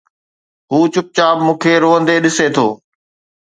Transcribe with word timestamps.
هو 0.71 0.79
چپ 0.93 1.07
چاپ 1.15 1.37
مون 1.45 1.55
کي 1.61 1.71
روئيندي 1.83 2.15
ڏسي 2.23 2.47
ٿو 2.55 2.67